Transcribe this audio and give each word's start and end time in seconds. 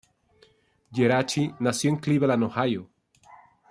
Geraci 0.91 1.53
nació 1.59 1.91
en 1.91 1.97
Cleveland, 1.97 2.43
Ohio. 2.43 2.89